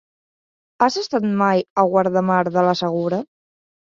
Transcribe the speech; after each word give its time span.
Has 0.85 0.95
estat 1.01 1.27
mai 1.43 1.63
a 1.81 1.85
Guardamar 1.91 2.41
del 2.57 2.71
Segura? 2.81 3.21